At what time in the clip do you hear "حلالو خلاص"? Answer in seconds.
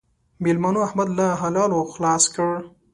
1.41-2.23